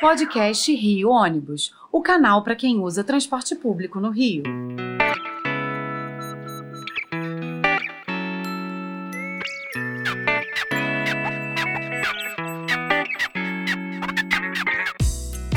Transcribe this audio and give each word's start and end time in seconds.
Podcast 0.00 0.74
Rio 0.74 1.08
Ônibus, 1.08 1.72
o 1.90 2.02
canal 2.02 2.42
para 2.42 2.56
quem 2.56 2.80
usa 2.80 3.04
transporte 3.04 3.54
público 3.54 4.00
no 4.00 4.10
Rio. 4.10 4.42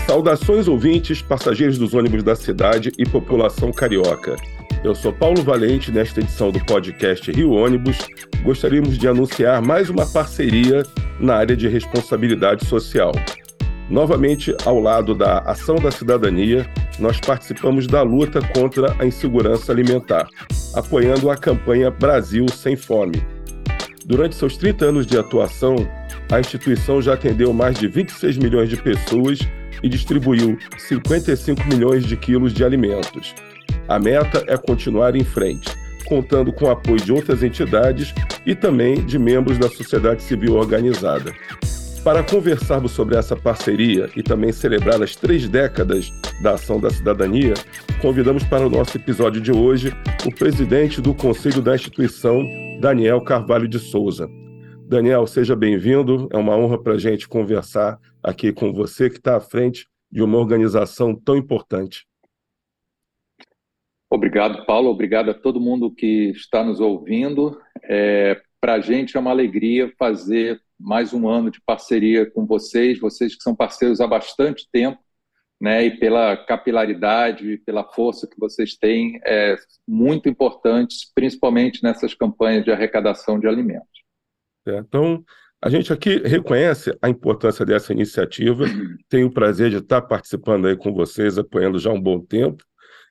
Saudações 0.05 0.67
ouvintes, 0.67 1.21
passageiros 1.21 1.79
dos 1.79 1.95
ônibus 1.95 2.23
da 2.23 2.35
cidade 2.35 2.91
e 2.97 3.09
população 3.09 3.71
carioca. 3.71 4.35
Eu 4.83 4.93
sou 4.93 5.11
Paulo 5.11 5.41
Valente, 5.41 5.91
nesta 5.91 6.21
edição 6.21 6.51
do 6.51 6.63
podcast 6.63 7.31
Rio 7.31 7.51
Ônibus, 7.51 7.97
gostaríamos 8.43 8.97
de 8.99 9.07
anunciar 9.07 9.61
mais 9.61 9.89
uma 9.89 10.05
parceria 10.05 10.83
na 11.19 11.35
área 11.35 11.57
de 11.57 11.67
responsabilidade 11.67 12.65
social. 12.67 13.11
Novamente, 13.89 14.54
ao 14.65 14.79
lado 14.79 15.15
da 15.15 15.39
Ação 15.39 15.75
da 15.75 15.91
Cidadania, 15.91 16.70
nós 16.99 17.20
participamos 17.20 17.88
da 17.88 18.02
luta 18.02 18.41
contra 18.53 18.93
a 18.99 19.05
insegurança 19.05 19.71
alimentar, 19.71 20.27
apoiando 20.73 21.29
a 21.29 21.38
campanha 21.38 21.89
Brasil 21.89 22.45
Sem 22.49 22.76
Fome. 22.76 23.23
Durante 24.05 24.35
seus 24.35 24.57
30 24.57 24.85
anos 24.85 25.05
de 25.05 25.17
atuação, 25.17 25.76
a 26.31 26.39
instituição 26.39 27.02
já 27.02 27.13
atendeu 27.13 27.53
mais 27.53 27.79
de 27.79 27.88
26 27.88 28.38
milhões 28.38 28.70
de 28.70 28.77
pessoas 28.77 29.39
e 29.81 29.88
distribuiu 29.88 30.57
55 30.77 31.65
milhões 31.67 32.05
de 32.05 32.17
quilos 32.17 32.54
de 32.54 32.63
alimentos. 32.63 33.34
A 33.88 33.98
meta 33.98 34.43
é 34.48 34.57
continuar 34.57 35.15
em 35.15 35.23
frente, 35.23 35.70
contando 36.05 36.51
com 36.51 36.65
o 36.65 36.71
apoio 36.71 36.99
de 36.99 37.12
outras 37.12 37.41
entidades 37.41 38.13
e 38.45 38.54
também 38.54 39.05
de 39.05 39.17
membros 39.17 39.57
da 39.57 39.70
sociedade 39.70 40.23
civil 40.23 40.55
organizada. 40.55 41.34
Para 42.07 42.23
conversarmos 42.23 42.93
sobre 42.93 43.17
essa 43.17 43.35
parceria 43.35 44.09
e 44.15 44.23
também 44.23 44.53
celebrar 44.53 45.03
as 45.03 45.13
três 45.13 45.49
décadas 45.49 46.09
da 46.41 46.53
Ação 46.53 46.79
da 46.79 46.89
Cidadania, 46.89 47.54
convidamos 48.01 48.45
para 48.45 48.65
o 48.65 48.70
nosso 48.70 48.95
episódio 48.95 49.41
de 49.41 49.51
hoje 49.51 49.91
o 50.26 50.34
presidente 50.34 51.01
do 51.01 51.13
Conselho 51.13 51.62
da 51.62 51.76
instituição, 51.76 52.41
Daniel 52.79 53.20
Carvalho 53.26 53.67
de 53.67 53.77
Souza. 53.77 54.26
Daniel, 54.87 55.27
seja 55.27 55.54
bem-vindo. 55.54 56.29
É 56.32 56.37
uma 56.37 56.55
honra 56.55 56.82
para 56.82 56.93
a 56.93 56.98
gente 56.98 57.27
conversar 57.27 57.99
aqui 58.23 58.54
com 58.54 58.71
você, 58.71 59.10
que 59.10 59.17
está 59.17 59.35
à 59.35 59.41
frente 59.41 59.85
de 60.10 60.23
uma 60.23 60.37
organização 60.37 61.13
tão 61.13 61.35
importante. 61.35 62.07
Obrigado, 64.09 64.66
Paulo. 64.66 64.89
Obrigado 64.89 65.31
a 65.31 65.34
todo 65.34 65.59
mundo 65.59 65.94
que 65.94 66.29
está 66.29 66.63
nos 66.63 66.79
ouvindo. 66.79 67.59
É, 67.84 68.41
para 68.62 68.75
a 68.75 68.79
gente 68.79 69.17
é 69.17 69.19
uma 69.19 69.31
alegria 69.31 69.91
fazer 70.00 70.62
mais 70.79 71.13
um 71.13 71.28
ano 71.28 71.50
de 71.50 71.61
parceria 71.66 72.29
com 72.29 72.45
vocês, 72.45 73.00
vocês 73.00 73.35
que 73.35 73.44
são 73.44 73.56
parceiros 73.56 74.00
há 74.00 74.07
bastante 74.07 74.67
tempo, 74.72 75.00
né? 75.59 75.85
E 75.85 76.00
pela 76.00 76.38
capilaridade, 76.38 77.57
pela 77.66 77.83
força 77.83 78.28
que 78.28 78.39
vocês 78.39 78.75
têm, 78.75 79.19
é 79.25 79.55
muito 79.88 80.29
importantes, 80.29 81.11
principalmente 81.13 81.81
nessas 81.81 82.13
campanhas 82.13 82.63
de 82.63 82.72
arrecadação 82.72 83.39
de 83.39 83.47
alimentos. 83.47 83.88
É, 84.67 84.78
então, 84.78 85.23
a 85.63 85.69
gente 85.69 85.91
aqui 85.91 86.17
reconhece 86.17 86.95
a 87.01 87.09
importância 87.09 87.66
dessa 87.66 87.91
iniciativa, 87.91 88.66
tenho 89.09 89.28
o 89.28 89.33
prazer 89.33 89.72
de 89.72 89.78
estar 89.78 90.01
participando 90.03 90.67
aí 90.67 90.75
com 90.75 90.94
vocês, 90.94 91.38
apoiando 91.38 91.79
já 91.79 91.91
um 91.91 92.01
bom 92.01 92.19
tempo, 92.19 92.63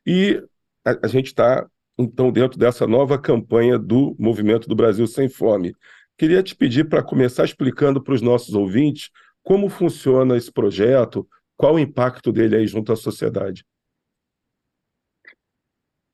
e 0.07 0.41
a, 0.85 0.97
a 1.03 1.09
gente 1.09 1.27
está, 1.27 1.67
então, 1.99 2.31
dentro 2.31 2.57
dessa 2.59 2.87
nova 2.87 3.19
campanha 3.19 3.77
do 3.77 4.15
Movimento 4.19 4.69
do 4.69 4.77
Brasil 4.77 5.07
Sem 5.09 5.29
Fome. 5.29 5.75
Queria 6.19 6.43
te 6.43 6.55
pedir 6.55 6.89
para 6.89 7.03
começar 7.03 7.45
explicando 7.45 8.03
para 8.03 8.15
os 8.15 8.23
nossos 8.23 8.55
ouvintes 8.55 9.11
como 9.43 9.69
funciona 9.69 10.37
esse 10.37 10.51
projeto, 10.51 11.29
qual 11.57 11.75
o 11.75 11.79
impacto 11.79 12.33
dele 12.33 12.57
aí 12.57 12.67
junto 12.67 12.93
à 12.93 12.97
sociedade. 12.97 13.65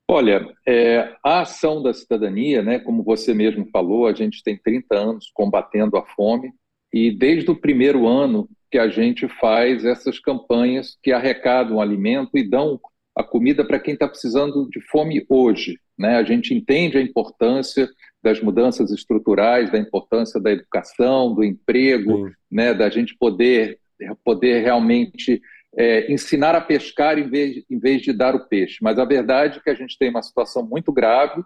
Olha, 0.09 0.53
é, 0.67 1.15
a 1.23 1.41
ação 1.41 1.81
da 1.81 1.93
cidadania, 1.93 2.61
né, 2.61 2.77
como 2.77 3.03
você 3.03 3.33
mesmo 3.33 3.67
falou, 3.71 4.05
a 4.05 4.13
gente 4.13 4.43
tem 4.43 4.57
30 4.57 4.95
anos 4.95 5.31
combatendo 5.33 5.97
a 5.97 6.05
fome 6.05 6.51
e 6.93 7.09
desde 7.09 7.49
o 7.49 7.59
primeiro 7.59 8.07
ano 8.07 8.47
que 8.69 8.77
a 8.77 8.89
gente 8.89 9.27
faz 9.39 9.85
essas 9.85 10.19
campanhas 10.19 10.97
que 11.01 11.11
arrecadam 11.11 11.79
alimento 11.79 12.37
e 12.37 12.47
dão 12.47 12.79
a 13.15 13.23
comida 13.23 13.65
para 13.65 13.79
quem 13.79 13.93
está 13.93 14.07
precisando 14.07 14.67
de 14.69 14.81
fome 14.89 15.25
hoje. 15.29 15.79
Né? 16.03 16.17
A 16.17 16.23
gente 16.23 16.53
entende 16.53 16.97
a 16.97 17.01
importância 17.01 17.89
das 18.21 18.41
mudanças 18.41 18.91
estruturais, 18.91 19.71
da 19.71 19.77
importância 19.77 20.37
da 20.37 20.51
educação, 20.51 21.33
do 21.33 21.45
emprego, 21.45 22.29
né? 22.51 22.73
da 22.73 22.89
gente 22.89 23.15
poder, 23.17 23.79
poder 24.21 24.61
realmente 24.61 25.41
é, 25.77 26.11
ensinar 26.11 26.55
a 26.55 26.61
pescar 26.61 27.17
em 27.17 27.29
vez, 27.29 27.63
em 27.69 27.79
vez 27.79 28.01
de 28.01 28.11
dar 28.11 28.35
o 28.35 28.49
peixe. 28.49 28.79
Mas 28.81 28.99
a 28.99 29.05
verdade 29.05 29.59
é 29.59 29.61
que 29.61 29.69
a 29.69 29.75
gente 29.75 29.97
tem 29.97 30.09
uma 30.09 30.21
situação 30.21 30.67
muito 30.67 30.91
grave 30.91 31.41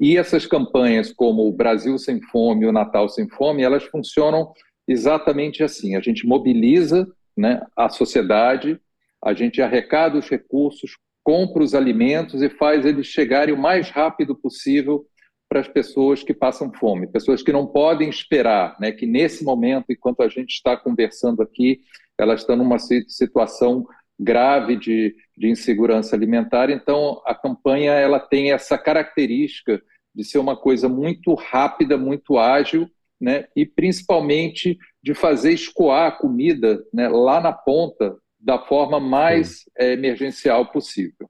e 0.00 0.16
essas 0.16 0.44
campanhas, 0.44 1.12
como 1.12 1.46
o 1.46 1.52
Brasil 1.52 1.96
Sem 1.98 2.20
Fome 2.20 2.64
e 2.64 2.68
o 2.68 2.72
Natal 2.72 3.08
Sem 3.08 3.28
Fome, 3.28 3.62
elas 3.62 3.84
funcionam 3.84 4.52
exatamente 4.88 5.62
assim. 5.62 5.94
A 5.94 6.00
gente 6.00 6.26
mobiliza 6.26 7.06
né, 7.36 7.62
a 7.76 7.88
sociedade, 7.88 8.76
a 9.24 9.32
gente 9.32 9.62
arrecada 9.62 10.18
os 10.18 10.28
recursos, 10.28 10.96
compra 11.24 11.62
os 11.62 11.74
alimentos 11.74 12.42
e 12.42 12.50
faz 12.50 12.84
eles 12.84 13.06
chegarem 13.06 13.54
o 13.54 13.58
mais 13.58 13.90
rápido 13.90 14.36
possível 14.36 15.06
para 15.48 15.60
as 15.60 15.68
pessoas 15.68 16.22
que 16.22 16.34
passam 16.34 16.72
fome, 16.72 17.06
pessoas 17.06 17.42
que 17.42 17.52
não 17.52 17.66
podem 17.66 18.08
esperar, 18.08 18.76
né, 18.78 18.92
que 18.92 19.06
nesse 19.06 19.42
momento, 19.42 19.86
enquanto 19.90 20.22
a 20.22 20.28
gente 20.28 20.50
está 20.50 20.76
conversando 20.76 21.42
aqui, 21.42 21.80
elas 22.18 22.40
estão 22.40 22.56
numa 22.56 22.78
situação 22.78 23.86
grave 24.18 24.76
de, 24.76 25.14
de 25.36 25.48
insegurança 25.48 26.14
alimentar. 26.14 26.70
Então, 26.70 27.20
a 27.26 27.34
campanha 27.34 27.92
ela 27.92 28.20
tem 28.20 28.52
essa 28.52 28.78
característica 28.78 29.82
de 30.14 30.24
ser 30.24 30.38
uma 30.38 30.56
coisa 30.56 30.88
muito 30.88 31.34
rápida, 31.34 31.98
muito 31.98 32.38
ágil, 32.38 32.88
né? 33.20 33.46
e 33.56 33.66
principalmente 33.66 34.78
de 35.02 35.14
fazer 35.14 35.52
escoar 35.52 36.08
a 36.08 36.12
comida 36.12 36.84
né, 36.92 37.08
lá 37.08 37.40
na 37.40 37.52
ponta 37.52 38.16
da 38.44 38.58
forma 38.58 39.00
mais 39.00 39.64
é, 39.78 39.94
emergencial 39.94 40.70
possível. 40.70 41.28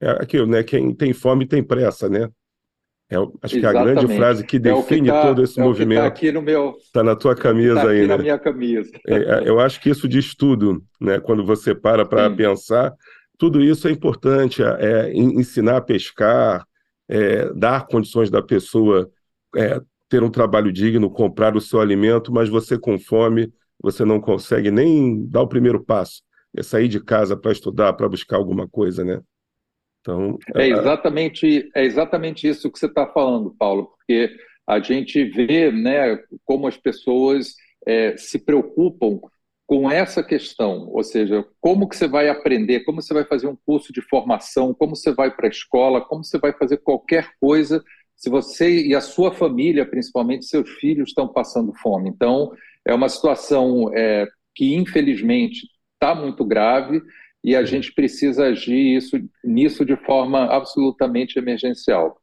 É 0.00 0.10
aquilo, 0.10 0.46
né? 0.46 0.62
Quem 0.62 0.94
tem 0.94 1.12
fome 1.14 1.46
tem 1.46 1.62
pressa, 1.62 2.08
né? 2.08 2.28
É, 3.10 3.16
acho 3.16 3.56
Exatamente. 3.56 3.60
que 3.60 3.66
a 3.66 3.72
grande 3.72 4.16
frase 4.16 4.44
que 4.44 4.58
define 4.58 5.08
é 5.08 5.12
que 5.12 5.18
tá, 5.18 5.26
todo 5.28 5.42
esse 5.42 5.52
é 5.54 5.56
tá 5.56 5.62
movimento 5.62 5.98
está 5.98 6.06
aqui 6.06 6.32
no 6.32 6.40
meu 6.40 6.74
está 6.78 7.02
na 7.02 7.14
tua 7.14 7.34
camisa 7.34 7.74
tá 7.74 7.92
né? 7.92 8.06
na 8.06 8.18
minha 8.18 8.38
camisa. 8.38 8.90
É, 9.06 9.14
é, 9.14 9.42
eu 9.48 9.60
acho 9.60 9.80
que 9.80 9.90
isso 9.90 10.08
diz 10.08 10.34
tudo, 10.34 10.82
né? 11.00 11.18
Quando 11.20 11.44
você 11.44 11.74
para 11.74 12.04
para 12.04 12.30
pensar, 12.30 12.94
tudo 13.38 13.62
isso 13.62 13.88
é 13.88 13.90
importante, 13.90 14.62
é, 14.62 14.76
é 14.80 15.14
ensinar 15.14 15.78
a 15.78 15.82
pescar, 15.82 16.66
é, 17.08 17.52
dar 17.54 17.86
condições 17.86 18.30
da 18.30 18.42
pessoa 18.42 19.10
ter 20.08 20.22
um 20.22 20.30
trabalho 20.30 20.72
digno, 20.72 21.08
comprar 21.08 21.56
o 21.56 21.60
seu 21.60 21.80
alimento, 21.80 22.32
mas 22.32 22.48
você 22.48 22.76
com 22.76 22.98
fome, 22.98 23.52
você 23.80 24.04
não 24.04 24.20
consegue 24.20 24.70
nem 24.70 25.24
dar 25.28 25.42
o 25.42 25.48
primeiro 25.48 25.84
passo, 25.84 26.22
é 26.22 26.33
sair 26.62 26.88
de 26.88 27.02
casa 27.02 27.36
para 27.36 27.52
estudar, 27.52 27.92
para 27.94 28.08
buscar 28.08 28.36
alguma 28.36 28.68
coisa, 28.68 29.04
né? 29.04 29.20
Então, 30.00 30.38
é, 30.54 30.68
exatamente, 30.68 31.70
é 31.74 31.84
exatamente 31.84 32.46
isso 32.46 32.70
que 32.70 32.78
você 32.78 32.86
está 32.86 33.06
falando, 33.06 33.54
Paulo, 33.58 33.86
porque 33.96 34.36
a 34.66 34.78
gente 34.78 35.24
vê 35.24 35.72
né, 35.72 36.18
como 36.44 36.66
as 36.66 36.76
pessoas 36.76 37.54
é, 37.86 38.16
se 38.16 38.38
preocupam 38.38 39.18
com 39.66 39.90
essa 39.90 40.22
questão, 40.22 40.90
ou 40.90 41.02
seja, 41.02 41.46
como 41.58 41.88
que 41.88 41.96
você 41.96 42.06
vai 42.06 42.28
aprender, 42.28 42.80
como 42.80 43.00
você 43.00 43.14
vai 43.14 43.24
fazer 43.24 43.46
um 43.46 43.56
curso 43.64 43.94
de 43.94 44.02
formação, 44.02 44.74
como 44.74 44.94
você 44.94 45.10
vai 45.10 45.34
para 45.34 45.46
a 45.46 45.50
escola, 45.50 46.02
como 46.02 46.22
você 46.22 46.38
vai 46.38 46.52
fazer 46.52 46.78
qualquer 46.78 47.30
coisa 47.40 47.82
se 48.16 48.30
você 48.30 48.86
e 48.86 48.94
a 48.94 49.00
sua 49.00 49.32
família, 49.32 49.84
principalmente 49.84 50.46
seus 50.46 50.70
filhos, 50.70 51.10
estão 51.10 51.28
passando 51.28 51.74
fome. 51.74 52.08
Então, 52.08 52.52
é 52.84 52.94
uma 52.94 53.08
situação 53.08 53.90
é, 53.94 54.26
que, 54.54 54.74
infelizmente, 54.74 55.68
está 56.04 56.14
muito 56.14 56.44
grave 56.44 57.02
e 57.42 57.56
a 57.56 57.64
gente 57.64 57.92
precisa 57.92 58.44
agir 58.46 58.96
isso, 58.96 59.16
nisso 59.42 59.84
de 59.84 59.96
forma 59.96 60.44
absolutamente 60.44 61.38
emergencial. 61.38 62.20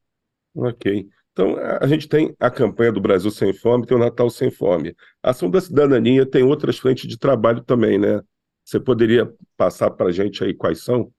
Ok. 0.55 1.07
Então, 1.31 1.55
a 1.79 1.87
gente 1.87 2.07
tem 2.07 2.35
a 2.39 2.51
campanha 2.51 2.91
do 2.91 3.01
Brasil 3.01 3.31
Sem 3.31 3.53
Fome, 3.53 3.85
tem 3.85 3.95
o 3.95 3.99
Natal 3.99 4.29
Sem 4.29 4.51
Fome. 4.51 4.95
A 5.23 5.31
Ação 5.31 5.49
da 5.49 5.61
Cidadania 5.61 6.25
tem 6.25 6.43
outras 6.43 6.77
frentes 6.77 7.07
de 7.07 7.17
trabalho 7.17 7.61
também, 7.63 7.97
né? 7.97 8.21
Você 8.65 8.79
poderia 8.79 9.31
passar 9.57 9.89
para 9.91 10.07
a 10.07 10.11
gente 10.11 10.43
aí 10.43 10.53
quais 10.53 10.83
são? 10.83 11.11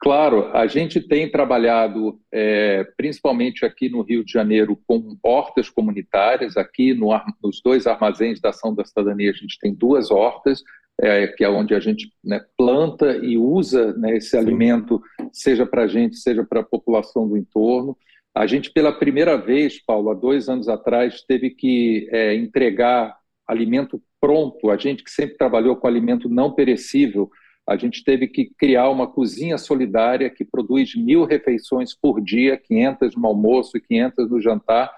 Claro, 0.00 0.46
a 0.54 0.66
gente 0.66 1.00
tem 1.00 1.30
trabalhado, 1.30 2.20
é, 2.32 2.84
principalmente 2.96 3.64
aqui 3.64 3.88
no 3.88 4.02
Rio 4.02 4.24
de 4.24 4.32
Janeiro, 4.32 4.78
com 4.86 5.16
hortas 5.22 5.70
comunitárias. 5.70 6.56
Aqui 6.56 6.94
no, 6.94 7.10
nos 7.42 7.60
dois 7.62 7.86
armazéns 7.86 8.40
da 8.40 8.50
Ação 8.50 8.74
da 8.74 8.84
Cidadania, 8.84 9.30
a 9.30 9.34
gente 9.34 9.58
tem 9.58 9.74
duas 9.74 10.10
hortas 10.10 10.62
é, 11.00 11.26
que 11.26 11.44
é 11.44 11.48
onde 11.48 11.74
a 11.74 11.80
gente 11.80 12.12
né, 12.22 12.40
planta 12.56 13.16
e 13.16 13.36
usa 13.36 13.92
né, 13.94 14.16
esse 14.16 14.30
Sim. 14.30 14.38
alimento, 14.38 15.02
seja 15.32 15.66
para 15.66 15.82
a 15.82 15.86
gente, 15.86 16.16
seja 16.16 16.44
para 16.44 16.60
a 16.60 16.64
população 16.64 17.28
do 17.28 17.36
entorno. 17.36 17.96
A 18.34 18.46
gente, 18.46 18.70
pela 18.70 18.92
primeira 18.92 19.36
vez, 19.36 19.84
Paulo, 19.84 20.10
há 20.10 20.14
dois 20.14 20.48
anos 20.48 20.68
atrás, 20.68 21.22
teve 21.22 21.50
que 21.50 22.08
é, 22.10 22.34
entregar 22.34 23.16
alimento 23.46 24.02
pronto, 24.20 24.70
a 24.70 24.76
gente 24.76 25.04
que 25.04 25.10
sempre 25.10 25.36
trabalhou 25.36 25.76
com 25.76 25.86
alimento 25.86 26.28
não 26.28 26.52
perecível, 26.52 27.30
a 27.68 27.76
gente 27.76 28.02
teve 28.04 28.26
que 28.26 28.50
criar 28.58 28.90
uma 28.90 29.06
cozinha 29.06 29.56
solidária 29.56 30.30
que 30.30 30.44
produz 30.44 30.94
mil 30.94 31.24
refeições 31.24 31.94
por 31.94 32.20
dia, 32.20 32.56
500 32.56 33.16
no 33.16 33.26
almoço 33.26 33.76
e 33.76 33.80
500 33.80 34.30
no 34.30 34.40
jantar, 34.40 34.90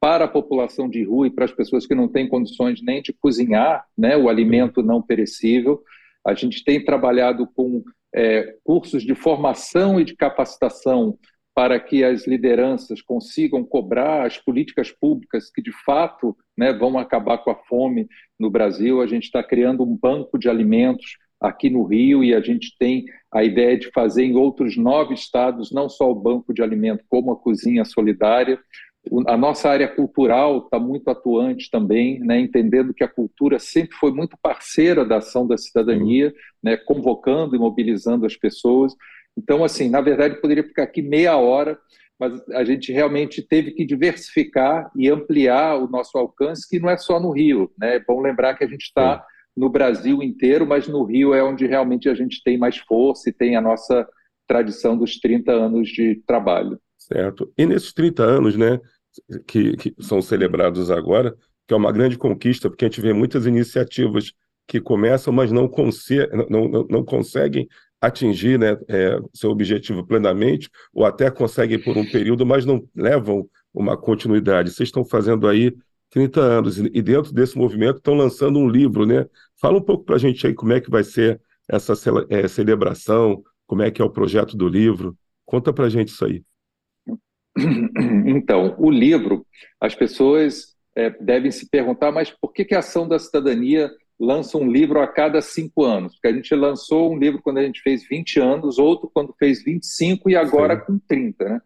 para 0.00 0.26
a 0.26 0.28
população 0.28 0.88
de 0.88 1.02
rua 1.04 1.26
e 1.26 1.30
para 1.30 1.44
as 1.44 1.52
pessoas 1.52 1.86
que 1.86 1.94
não 1.94 2.08
têm 2.08 2.28
condições 2.28 2.82
nem 2.82 3.02
de 3.02 3.12
cozinhar 3.12 3.84
né, 3.96 4.16
o 4.16 4.28
alimento 4.28 4.82
não 4.82 5.02
perecível. 5.02 5.82
A 6.26 6.34
gente 6.34 6.64
tem 6.64 6.84
trabalhado 6.84 7.46
com 7.46 7.82
é, 8.14 8.54
cursos 8.64 9.02
de 9.02 9.14
formação 9.14 10.00
e 10.00 10.04
de 10.04 10.14
capacitação 10.14 11.18
para 11.54 11.80
que 11.80 12.04
as 12.04 12.24
lideranças 12.24 13.02
consigam 13.02 13.64
cobrar 13.64 14.24
as 14.24 14.38
políticas 14.38 14.92
públicas 14.92 15.50
que, 15.50 15.60
de 15.60 15.72
fato, 15.84 16.36
né, 16.56 16.72
vão 16.72 16.96
acabar 16.96 17.38
com 17.38 17.50
a 17.50 17.56
fome 17.56 18.06
no 18.38 18.48
Brasil. 18.48 19.00
A 19.00 19.06
gente 19.08 19.24
está 19.24 19.42
criando 19.42 19.82
um 19.82 19.96
banco 19.96 20.38
de 20.38 20.48
alimentos 20.48 21.18
aqui 21.40 21.68
no 21.68 21.84
Rio 21.84 22.22
e 22.22 22.32
a 22.32 22.40
gente 22.40 22.76
tem 22.78 23.04
a 23.32 23.42
ideia 23.42 23.76
de 23.76 23.90
fazer 23.90 24.24
em 24.24 24.36
outros 24.36 24.76
nove 24.76 25.14
estados, 25.14 25.72
não 25.72 25.88
só 25.88 26.10
o 26.10 26.14
banco 26.14 26.54
de 26.54 26.62
alimentos, 26.62 27.04
como 27.08 27.32
a 27.32 27.36
cozinha 27.36 27.84
solidária. 27.84 28.58
A 29.26 29.36
nossa 29.36 29.68
área 29.68 29.88
cultural 29.88 30.58
está 30.58 30.78
muito 30.78 31.08
atuante 31.08 31.70
também, 31.70 32.20
né, 32.20 32.38
entendendo 32.38 32.94
que 32.94 33.04
a 33.04 33.08
cultura 33.08 33.58
sempre 33.58 33.96
foi 33.96 34.12
muito 34.12 34.36
parceira 34.42 35.04
da 35.04 35.18
ação 35.18 35.46
da 35.46 35.56
cidadania, 35.56 36.32
né, 36.62 36.76
convocando 36.76 37.54
e 37.54 37.58
mobilizando 37.58 38.26
as 38.26 38.36
pessoas. 38.36 38.94
Então, 39.36 39.64
assim, 39.64 39.88
na 39.88 40.00
verdade, 40.00 40.40
poderia 40.40 40.64
ficar 40.64 40.82
aqui 40.82 41.00
meia 41.00 41.36
hora, 41.36 41.78
mas 42.18 42.42
a 42.50 42.64
gente 42.64 42.92
realmente 42.92 43.40
teve 43.40 43.70
que 43.70 43.86
diversificar 43.86 44.90
e 44.96 45.08
ampliar 45.08 45.76
o 45.76 45.88
nosso 45.88 46.18
alcance, 46.18 46.68
que 46.68 46.80
não 46.80 46.90
é 46.90 46.96
só 46.96 47.20
no 47.20 47.30
Rio. 47.30 47.70
Né? 47.78 47.96
É 47.96 48.00
bom 48.00 48.20
lembrar 48.20 48.54
que 48.54 48.64
a 48.64 48.68
gente 48.68 48.82
está 48.82 49.24
no 49.56 49.68
Brasil 49.68 50.22
inteiro, 50.22 50.66
mas 50.66 50.88
no 50.88 51.04
Rio 51.04 51.34
é 51.34 51.42
onde 51.42 51.66
realmente 51.66 52.08
a 52.08 52.14
gente 52.14 52.42
tem 52.42 52.58
mais 52.58 52.78
força 52.78 53.30
e 53.30 53.32
tem 53.32 53.56
a 53.56 53.60
nossa 53.60 54.06
tradição 54.48 54.96
dos 54.96 55.18
30 55.20 55.52
anos 55.52 55.88
de 55.88 56.22
trabalho. 56.26 56.80
Certo. 56.96 57.52
E 57.56 57.64
nesses 57.64 57.92
30 57.92 58.22
anos, 58.22 58.56
né, 58.56 58.80
que, 59.46 59.76
que 59.76 59.94
são 60.00 60.20
celebrados 60.20 60.90
agora, 60.90 61.36
que 61.66 61.74
é 61.74 61.76
uma 61.76 61.92
grande 61.92 62.16
conquista, 62.16 62.68
porque 62.68 62.84
a 62.84 62.88
gente 62.88 63.00
vê 63.00 63.12
muitas 63.12 63.46
iniciativas 63.46 64.32
que 64.66 64.80
começam, 64.80 65.32
mas 65.32 65.50
não, 65.50 65.70
não, 66.48 66.68
não, 66.68 66.86
não 66.88 67.04
conseguem 67.04 67.68
atingir 68.00 68.58
né, 68.58 68.78
é, 68.88 69.18
seu 69.34 69.50
objetivo 69.50 70.06
plenamente, 70.06 70.70
ou 70.92 71.04
até 71.04 71.30
conseguem 71.30 71.82
por 71.82 71.96
um 71.96 72.08
período, 72.08 72.46
mas 72.46 72.64
não 72.64 72.86
levam 72.94 73.48
uma 73.74 73.96
continuidade. 73.96 74.70
Vocês 74.70 74.88
estão 74.88 75.04
fazendo 75.04 75.48
aí 75.48 75.74
30 76.10 76.40
anos, 76.40 76.78
e 76.78 77.02
dentro 77.02 77.32
desse 77.32 77.56
movimento 77.58 77.96
estão 77.96 78.14
lançando 78.14 78.58
um 78.58 78.68
livro, 78.68 79.04
né? 79.04 79.26
Fala 79.60 79.78
um 79.78 79.82
pouco 79.82 80.04
para 80.04 80.16
a 80.16 80.18
gente 80.18 80.46
aí 80.46 80.54
como 80.54 80.72
é 80.72 80.80
que 80.80 80.90
vai 80.90 81.04
ser 81.04 81.40
essa 81.68 81.92
é, 82.30 82.48
celebração, 82.48 83.42
como 83.66 83.82
é 83.82 83.90
que 83.90 84.00
é 84.00 84.04
o 84.04 84.10
projeto 84.10 84.56
do 84.56 84.68
livro. 84.68 85.16
Conta 85.44 85.72
para 85.72 85.86
a 85.86 85.88
gente 85.88 86.08
isso 86.08 86.24
aí. 86.24 86.42
Então, 88.26 88.74
o 88.78 88.90
livro, 88.90 89.46
as 89.80 89.94
pessoas 89.94 90.76
é, 90.96 91.10
devem 91.10 91.50
se 91.50 91.68
perguntar, 91.68 92.12
mas 92.12 92.30
por 92.30 92.52
que, 92.52 92.64
que 92.64 92.74
a 92.74 92.80
Ação 92.80 93.08
da 93.08 93.18
Cidadania 93.18 93.90
lança 94.18 94.58
um 94.58 94.70
livro 94.70 95.00
a 95.00 95.06
cada 95.06 95.40
cinco 95.40 95.84
anos? 95.84 96.14
Porque 96.14 96.28
a 96.28 96.32
gente 96.32 96.54
lançou 96.54 97.12
um 97.12 97.18
livro 97.18 97.40
quando 97.42 97.58
a 97.58 97.62
gente 97.62 97.80
fez 97.80 98.06
20 98.06 98.40
anos, 98.40 98.78
outro 98.78 99.10
quando 99.12 99.34
fez 99.38 99.62
25 99.62 100.28
e 100.30 100.36
agora 100.36 100.76
Sim. 100.76 100.84
com 100.86 100.98
30, 100.98 101.44
né? 101.44 101.60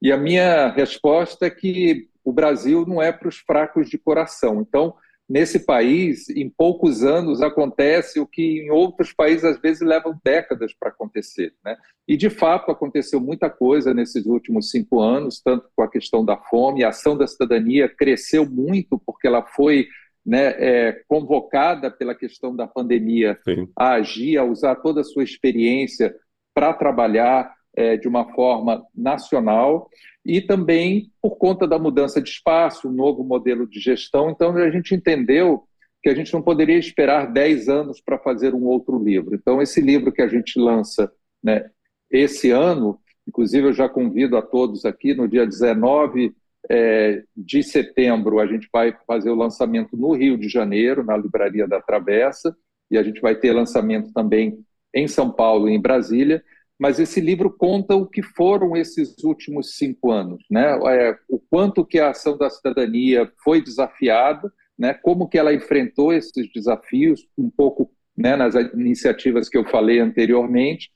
E 0.00 0.12
a 0.12 0.16
minha 0.16 0.68
resposta 0.68 1.46
é 1.46 1.50
que 1.50 2.08
o 2.24 2.32
Brasil 2.32 2.84
não 2.86 3.02
é 3.02 3.10
para 3.10 3.28
os 3.28 3.38
fracos 3.38 3.88
de 3.90 3.98
coração. 3.98 4.60
Então, 4.60 4.94
nesse 5.28 5.60
país, 5.66 6.30
em 6.30 6.48
poucos 6.48 7.04
anos, 7.04 7.42
acontece 7.42 8.18
o 8.18 8.26
que 8.26 8.62
em 8.62 8.70
outros 8.70 9.12
países 9.12 9.44
às 9.44 9.60
vezes 9.60 9.82
levam 9.82 10.18
décadas 10.24 10.72
para 10.72 10.88
acontecer. 10.88 11.52
Né? 11.62 11.76
E, 12.06 12.16
de 12.16 12.30
fato, 12.30 12.70
aconteceu 12.70 13.20
muita 13.20 13.50
coisa 13.50 13.92
nesses 13.92 14.24
últimos 14.24 14.70
cinco 14.70 15.00
anos, 15.00 15.42
tanto 15.42 15.68
com 15.76 15.82
a 15.82 15.90
questão 15.90 16.24
da 16.24 16.36
fome, 16.36 16.82
a 16.82 16.88
ação 16.88 17.16
da 17.16 17.26
cidadania 17.26 17.88
cresceu 17.88 18.48
muito 18.48 18.98
porque 19.04 19.26
ela 19.26 19.44
foi 19.44 19.88
né, 20.24 20.54
é, 20.58 21.02
convocada 21.06 21.90
pela 21.90 22.14
questão 22.14 22.56
da 22.56 22.66
pandemia 22.66 23.38
Sim. 23.44 23.68
a 23.76 23.92
agir, 23.92 24.38
a 24.38 24.44
usar 24.44 24.76
toda 24.76 25.02
a 25.02 25.04
sua 25.04 25.24
experiência 25.24 26.14
para 26.54 26.72
trabalhar 26.72 27.54
é, 27.76 27.96
de 27.96 28.08
uma 28.08 28.32
forma 28.32 28.84
nacional 28.94 29.88
e 30.24 30.40
também 30.40 31.10
por 31.22 31.36
conta 31.36 31.66
da 31.66 31.78
mudança 31.78 32.20
de 32.20 32.28
espaço, 32.28 32.88
um 32.88 32.92
novo 32.92 33.24
modelo 33.24 33.66
de 33.66 33.80
gestão. 33.80 34.30
Então, 34.30 34.54
a 34.56 34.70
gente 34.70 34.94
entendeu 34.94 35.64
que 36.02 36.08
a 36.08 36.14
gente 36.14 36.32
não 36.32 36.42
poderia 36.42 36.78
esperar 36.78 37.32
10 37.32 37.68
anos 37.68 38.00
para 38.00 38.18
fazer 38.18 38.54
um 38.54 38.64
outro 38.64 39.02
livro. 39.02 39.34
Então, 39.34 39.60
esse 39.60 39.80
livro 39.80 40.12
que 40.12 40.22
a 40.22 40.28
gente 40.28 40.58
lança 40.58 41.10
né, 41.42 41.70
esse 42.10 42.50
ano, 42.50 43.00
inclusive 43.26 43.68
eu 43.68 43.72
já 43.72 43.88
convido 43.88 44.36
a 44.36 44.42
todos 44.42 44.84
aqui, 44.84 45.14
no 45.14 45.28
dia 45.28 45.46
19 45.46 46.34
é, 46.70 47.22
de 47.36 47.62
setembro, 47.62 48.38
a 48.38 48.46
gente 48.46 48.68
vai 48.72 48.94
fazer 49.06 49.30
o 49.30 49.34
lançamento 49.34 49.96
no 49.96 50.12
Rio 50.12 50.36
de 50.36 50.48
Janeiro, 50.48 51.04
na 51.04 51.16
Livraria 51.16 51.66
da 51.66 51.80
Travessa, 51.80 52.56
e 52.90 52.98
a 52.98 53.02
gente 53.02 53.20
vai 53.20 53.34
ter 53.34 53.52
lançamento 53.52 54.12
também 54.12 54.58
em 54.94 55.06
São 55.06 55.30
Paulo 55.30 55.68
e 55.68 55.74
em 55.74 55.80
Brasília 55.80 56.42
mas 56.78 57.00
esse 57.00 57.20
livro 57.20 57.50
conta 57.50 57.96
o 57.96 58.06
que 58.06 58.22
foram 58.22 58.76
esses 58.76 59.16
últimos 59.24 59.76
cinco 59.76 60.12
anos, 60.12 60.44
né? 60.48 60.78
É, 60.86 61.18
o 61.28 61.38
quanto 61.38 61.84
que 61.84 61.98
a 61.98 62.10
ação 62.10 62.38
da 62.38 62.48
cidadania 62.48 63.30
foi 63.42 63.60
desafiada, 63.60 64.52
né? 64.78 64.94
Como 64.94 65.28
que 65.28 65.36
ela 65.36 65.52
enfrentou 65.52 66.12
esses 66.12 66.50
desafios, 66.52 67.26
um 67.36 67.50
pouco 67.50 67.90
né, 68.16 68.36
nas 68.36 68.54
iniciativas 68.74 69.48
que 69.48 69.56
eu 69.56 69.64
falei 69.64 69.98
anteriormente, 69.98 70.90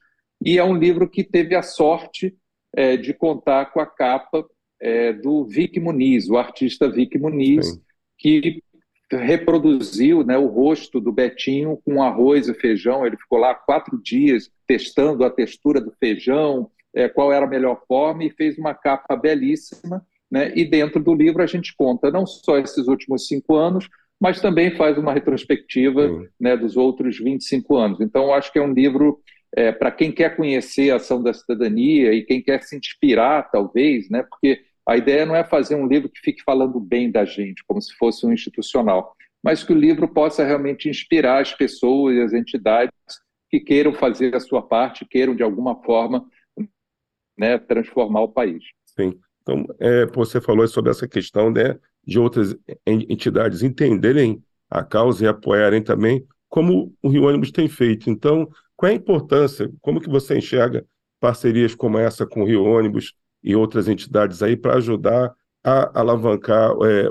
e 0.44 0.58
é 0.58 0.64
um 0.64 0.76
livro 0.76 1.08
que 1.08 1.22
teve 1.22 1.54
a 1.54 1.62
sorte 1.62 2.36
é, 2.74 2.96
de 2.96 3.12
contar 3.12 3.66
com 3.72 3.80
a 3.80 3.86
capa 3.86 4.44
é, 4.80 5.12
do 5.12 5.44
Vic 5.44 5.78
Muniz, 5.78 6.28
o 6.28 6.36
artista 6.36 6.90
Vic 6.90 7.16
Muniz, 7.18 7.66
Sim. 7.66 7.80
que 8.18 8.62
reproduziu 9.16 10.24
né, 10.24 10.36
o 10.36 10.46
rosto 10.46 11.00
do 11.00 11.12
Betinho 11.12 11.78
com 11.84 12.02
arroz 12.02 12.48
e 12.48 12.54
feijão. 12.54 13.06
Ele 13.06 13.16
ficou 13.16 13.38
lá 13.38 13.54
quatro 13.54 14.00
dias 14.02 14.50
testando 14.66 15.24
a 15.24 15.30
textura 15.30 15.80
do 15.80 15.92
feijão, 15.98 16.70
é, 16.94 17.08
qual 17.08 17.32
era 17.32 17.46
a 17.46 17.48
melhor 17.48 17.82
forma, 17.86 18.24
e 18.24 18.30
fez 18.30 18.58
uma 18.58 18.74
capa 18.74 19.16
belíssima. 19.16 20.04
Né? 20.30 20.52
E 20.56 20.64
dentro 20.64 21.02
do 21.02 21.14
livro 21.14 21.42
a 21.42 21.46
gente 21.46 21.74
conta 21.76 22.10
não 22.10 22.26
só 22.26 22.58
esses 22.58 22.86
últimos 22.88 23.26
cinco 23.26 23.56
anos, 23.56 23.88
mas 24.20 24.40
também 24.40 24.76
faz 24.76 24.96
uma 24.96 25.12
retrospectiva 25.12 26.28
né, 26.40 26.56
dos 26.56 26.76
outros 26.76 27.18
25 27.18 27.76
anos. 27.76 28.00
Então, 28.00 28.32
acho 28.32 28.52
que 28.52 28.58
é 28.58 28.62
um 28.62 28.72
livro 28.72 29.18
é, 29.54 29.72
para 29.72 29.90
quem 29.90 30.12
quer 30.12 30.36
conhecer 30.36 30.90
a 30.90 30.96
ação 30.96 31.22
da 31.22 31.34
cidadania 31.34 32.12
e 32.12 32.22
quem 32.22 32.40
quer 32.40 32.62
se 32.62 32.76
inspirar, 32.76 33.50
talvez, 33.50 34.08
né, 34.08 34.22
porque 34.22 34.60
a 34.86 34.96
ideia 34.96 35.24
não 35.24 35.36
é 35.36 35.44
fazer 35.44 35.74
um 35.74 35.86
livro 35.86 36.08
que 36.08 36.20
fique 36.20 36.42
falando 36.42 36.80
bem 36.80 37.10
da 37.10 37.24
gente, 37.24 37.64
como 37.66 37.80
se 37.80 37.94
fosse 37.94 38.26
um 38.26 38.32
institucional, 38.32 39.14
mas 39.42 39.62
que 39.62 39.72
o 39.72 39.78
livro 39.78 40.08
possa 40.08 40.44
realmente 40.44 40.88
inspirar 40.88 41.40
as 41.40 41.54
pessoas 41.54 42.16
e 42.16 42.20
as 42.20 42.32
entidades 42.32 42.92
que 43.50 43.60
queiram 43.60 43.92
fazer 43.92 44.34
a 44.34 44.40
sua 44.40 44.62
parte, 44.62 45.04
queiram 45.04 45.34
de 45.34 45.42
alguma 45.42 45.82
forma 45.82 46.24
né, 47.36 47.58
transformar 47.58 48.22
o 48.22 48.28
país. 48.28 48.64
Sim. 48.86 49.18
Então, 49.42 49.66
é, 49.80 50.06
você 50.06 50.40
falou 50.40 50.66
sobre 50.68 50.90
essa 50.90 51.08
questão 51.08 51.50
né, 51.50 51.78
de 52.04 52.18
outras 52.18 52.56
entidades 52.86 53.62
entenderem 53.62 54.42
a 54.70 54.82
causa 54.82 55.24
e 55.24 55.28
apoiarem 55.28 55.82
também, 55.82 56.24
como 56.48 56.94
o 57.02 57.08
Rio 57.08 57.24
Ônibus 57.24 57.50
tem 57.50 57.68
feito. 57.68 58.08
Então, 58.08 58.48
qual 58.76 58.90
é 58.90 58.94
a 58.94 58.96
importância? 58.96 59.70
Como 59.80 60.00
que 60.00 60.08
você 60.08 60.38
enxerga 60.38 60.86
parcerias 61.20 61.74
como 61.74 61.98
essa 61.98 62.26
com 62.26 62.42
o 62.42 62.46
Rio 62.46 62.64
Ônibus? 62.64 63.14
E 63.42 63.56
outras 63.56 63.88
entidades 63.88 64.42
aí 64.42 64.56
para 64.56 64.76
ajudar 64.76 65.32
a 65.64 66.00
alavancar 66.00 66.70
é, 66.84 67.08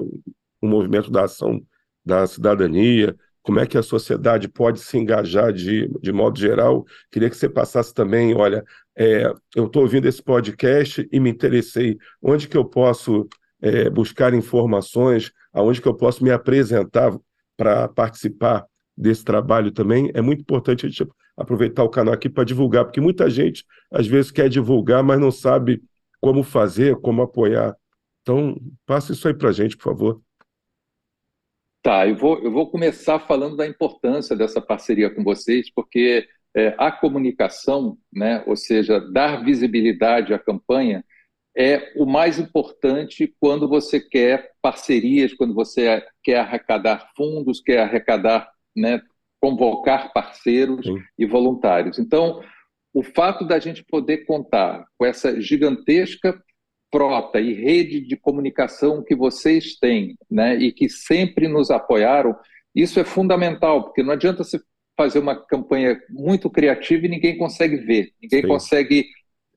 o 0.62 0.68
movimento 0.68 1.10
da 1.10 1.24
ação 1.24 1.62
da 2.06 2.26
cidadania, 2.26 3.16
como 3.42 3.60
é 3.60 3.66
que 3.66 3.78
a 3.78 3.84
sociedade 3.84 4.48
pode 4.48 4.80
se 4.80 4.98
engajar 4.98 5.52
de, 5.52 5.90
de 6.02 6.12
modo 6.12 6.40
geral. 6.40 6.86
Queria 7.12 7.30
que 7.30 7.36
você 7.36 7.50
passasse 7.50 7.94
também, 7.94 8.36
olha, 8.36 8.64
é, 8.96 9.32
eu 9.56 9.66
estou 9.66 9.84
ouvindo 9.84 10.08
esse 10.08 10.22
podcast 10.22 11.08
e 11.12 11.20
me 11.20 11.30
interessei, 11.30 11.98
onde 12.22 12.48
que 12.48 12.58
eu 12.58 12.66
posso 12.66 13.28
é, 13.62 13.90
buscar 13.90 14.34
informações, 14.34 15.32
aonde 15.54 15.82
que 15.82 15.88
eu 15.88 15.96
posso 15.96 16.24
me 16.24 16.32
apresentar 16.32 17.18
para 17.58 17.88
participar 17.88 18.66
desse 18.96 19.24
trabalho 19.24 19.72
também. 19.72 20.12
É 20.14 20.22
muito 20.22 20.42
importante 20.42 20.86
a 20.86 20.90
gente 20.90 21.08
aproveitar 21.36 21.84
o 21.84 21.90
canal 21.90 22.14
aqui 22.14 22.30
para 22.30 22.44
divulgar, 22.44 22.86
porque 22.86 23.02
muita 23.02 23.30
gente 23.30 23.66
às 23.92 24.06
vezes 24.06 24.32
quer 24.32 24.50
divulgar, 24.50 25.04
mas 25.04 25.20
não 25.20 25.32
sabe 25.32 25.82
como 26.22 26.44
fazer, 26.44 26.96
como 27.02 27.24
apoiar. 27.24 27.76
Então, 28.22 28.56
passe 28.86 29.14
isso 29.14 29.28
aí 29.28 29.34
para 29.34 29.50
a 29.50 29.52
gente, 29.52 29.76
por 29.76 29.84
favor. 29.84 30.22
Tá, 31.82 32.08
eu 32.08 32.16
vou, 32.16 32.38
eu 32.44 32.52
vou 32.52 32.70
começar 32.70 33.20
falando 33.20 33.58
da 33.58 33.66
importância 33.66 34.36
dessa 34.36 34.62
parceria 34.62 35.10
com 35.10 35.24
vocês, 35.24 35.72
porque 35.74 36.28
é, 36.56 36.76
a 36.78 36.92
comunicação, 36.92 37.98
né, 38.14 38.44
ou 38.46 38.56
seja, 38.56 39.00
dar 39.00 39.44
visibilidade 39.44 40.32
à 40.32 40.38
campanha, 40.38 41.04
é 41.58 41.92
o 41.96 42.06
mais 42.06 42.38
importante 42.38 43.36
quando 43.40 43.68
você 43.68 44.00
quer 44.00 44.52
parcerias, 44.62 45.34
quando 45.34 45.56
você 45.56 46.06
quer 46.24 46.38
arrecadar 46.38 47.10
fundos, 47.16 47.60
quer 47.60 47.80
arrecadar, 47.80 48.50
né, 48.76 49.02
convocar 49.42 50.14
parceiros 50.14 50.86
Sim. 50.86 51.02
e 51.18 51.26
voluntários. 51.26 51.98
Então, 51.98 52.42
o 52.94 53.04
fato 53.04 53.46
da 53.46 53.60
gente 53.60 53.84
poder 53.84 54.26
contar 54.26 54.86
com 54.98 55.06
essa 55.06 55.40
gigantesca 55.40 56.42
frota 56.92 57.40
e 57.40 57.54
rede 57.54 58.02
de 58.02 58.18
comunicação 58.18 59.04
que 59.04 59.16
vocês 59.16 59.78
têm, 59.80 60.18
né, 60.30 60.58
e 60.58 60.74
que 60.74 60.90
sempre 60.90 61.48
nos 61.48 61.72
apoiaram, 61.72 62.36
isso 62.76 63.00
é 63.00 63.04
fundamental, 63.06 63.84
porque 63.86 64.04
não 64.04 64.12
adianta 64.12 64.44
você 64.44 64.60
fazer 64.98 65.20
uma 65.20 65.36
campanha 65.36 66.00
muito 66.10 66.50
criativa 66.50 67.06
e 67.06 67.10
ninguém 67.10 67.38
consegue 67.38 67.78
ver, 67.78 68.12
ninguém 68.22 68.42
Sim. 68.42 68.48
consegue 68.48 69.06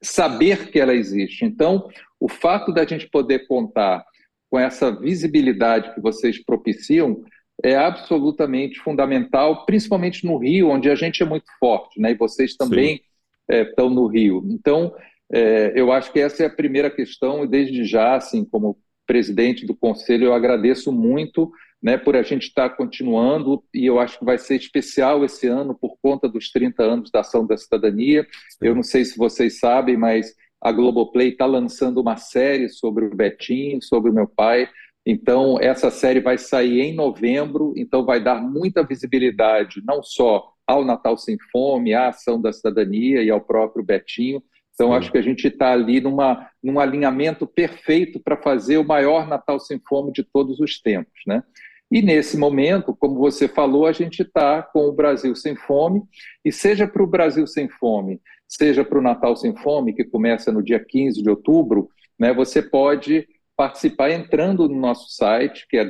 saber 0.00 0.70
que 0.70 0.78
ela 0.78 0.94
existe. 0.94 1.44
Então, 1.44 1.88
o 2.20 2.28
fato 2.28 2.72
da 2.72 2.84
gente 2.86 3.08
poder 3.08 3.46
contar 3.46 4.04
com 4.48 4.58
essa 4.58 4.92
visibilidade 4.92 5.92
que 5.94 6.00
vocês 6.00 6.42
propiciam 6.42 7.24
é 7.62 7.74
absolutamente 7.74 8.78
fundamental, 8.80 9.64
principalmente 9.64 10.24
no 10.24 10.38
Rio, 10.38 10.68
onde 10.68 10.90
a 10.90 10.94
gente 10.94 11.22
é 11.22 11.26
muito 11.26 11.46
forte, 11.58 12.00
né? 12.00 12.12
E 12.12 12.16
vocês 12.16 12.56
também 12.56 12.96
é, 12.96 13.00
estão 13.48 13.90
no 13.90 14.06
Rio. 14.06 14.42
Então, 14.46 14.94
é, 15.32 15.72
eu 15.74 15.92
acho 15.92 16.12
que 16.12 16.20
essa 16.20 16.42
é 16.42 16.46
a 16.46 16.54
primeira 16.54 16.90
questão, 16.90 17.44
e 17.44 17.48
desde 17.48 17.84
já, 17.84 18.16
assim, 18.16 18.44
como 18.44 18.78
presidente 19.06 19.66
do 19.66 19.74
conselho, 19.74 20.26
eu 20.26 20.34
agradeço 20.34 20.90
muito 20.90 21.50
né, 21.82 21.98
por 21.98 22.16
a 22.16 22.22
gente 22.22 22.44
estar 22.44 22.70
continuando, 22.70 23.62
e 23.74 23.84
eu 23.84 23.98
acho 24.00 24.18
que 24.18 24.24
vai 24.24 24.38
ser 24.38 24.56
especial 24.56 25.22
esse 25.22 25.46
ano 25.46 25.74
por 25.74 25.98
conta 26.00 26.26
dos 26.26 26.50
30 26.50 26.82
anos 26.82 27.10
da 27.10 27.20
Ação 27.20 27.46
da 27.46 27.58
Cidadania. 27.58 28.26
Sim. 28.50 28.68
Eu 28.68 28.74
não 28.74 28.82
sei 28.82 29.04
se 29.04 29.18
vocês 29.18 29.58
sabem, 29.58 29.94
mas 29.96 30.34
a 30.62 30.72
Globoplay 30.72 31.28
está 31.28 31.44
lançando 31.44 32.00
uma 32.00 32.16
série 32.16 32.70
sobre 32.70 33.04
o 33.04 33.14
Betinho, 33.14 33.82
sobre 33.82 34.10
o 34.10 34.14
meu 34.14 34.26
pai. 34.26 34.66
Então, 35.04 35.58
essa 35.60 35.90
série 35.90 36.20
vai 36.20 36.38
sair 36.38 36.80
em 36.80 36.94
novembro, 36.94 37.74
então 37.76 38.06
vai 38.06 38.22
dar 38.22 38.40
muita 38.40 38.82
visibilidade, 38.82 39.82
não 39.84 40.02
só 40.02 40.53
ao 40.66 40.84
Natal 40.84 41.16
Sem 41.16 41.36
Fome, 41.52 41.94
à 41.94 42.08
Ação 42.08 42.40
da 42.40 42.52
Cidadania 42.52 43.22
e 43.22 43.30
ao 43.30 43.40
próprio 43.40 43.84
Betinho. 43.84 44.42
Então, 44.74 44.92
acho 44.92 45.12
que 45.12 45.18
a 45.18 45.22
gente 45.22 45.46
está 45.46 45.72
ali 45.72 46.00
numa, 46.00 46.48
num 46.62 46.80
alinhamento 46.80 47.46
perfeito 47.46 48.18
para 48.18 48.36
fazer 48.36 48.76
o 48.76 48.84
maior 48.84 49.28
Natal 49.28 49.60
Sem 49.60 49.80
Fome 49.86 50.12
de 50.12 50.24
todos 50.24 50.58
os 50.58 50.80
tempos. 50.80 51.20
Né? 51.26 51.42
E 51.90 52.02
nesse 52.02 52.36
momento, 52.36 52.94
como 52.94 53.16
você 53.16 53.46
falou, 53.46 53.86
a 53.86 53.92
gente 53.92 54.22
está 54.22 54.62
com 54.62 54.86
o 54.86 54.92
Brasil 54.92 55.34
Sem 55.36 55.54
Fome, 55.54 56.02
e 56.44 56.50
seja 56.50 56.88
para 56.88 57.02
o 57.02 57.06
Brasil 57.06 57.46
Sem 57.46 57.68
Fome, 57.68 58.20
seja 58.48 58.84
para 58.84 58.98
o 58.98 59.02
Natal 59.02 59.36
Sem 59.36 59.54
Fome, 59.56 59.94
que 59.94 60.02
começa 60.02 60.50
no 60.50 60.62
dia 60.62 60.84
15 60.84 61.22
de 61.22 61.30
outubro, 61.30 61.88
né, 62.18 62.34
você 62.34 62.60
pode 62.60 63.28
participar 63.56 64.10
entrando 64.10 64.68
no 64.68 64.74
nosso 64.76 65.08
site, 65.10 65.66
que 65.68 65.76
é 65.76 65.84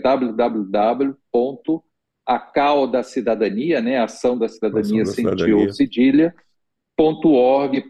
www.acao 2.26 2.86
da 2.86 3.02
cidadania, 3.02 3.80
né, 3.80 3.98
ação 3.98 4.38
da 4.38 4.48
cidadania 4.48 5.02
ação 5.02 5.14
sem 5.14 5.36
tio 5.36 5.72
cedilha, 5.72 6.34
.org.br. 6.98 7.82